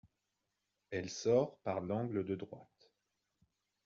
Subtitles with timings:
[0.89, 2.91] Elle sort par l’angle de droite.